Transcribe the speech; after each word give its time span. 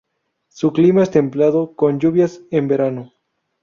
Su 0.47 0.73
clima 0.73 1.03
es 1.03 1.11
templado, 1.11 1.75
con 1.75 1.99
lluvias 1.99 2.41
en 2.49 2.67
verano. 2.67 3.13